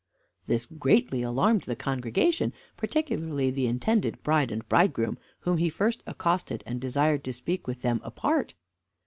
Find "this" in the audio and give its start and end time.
0.47-0.65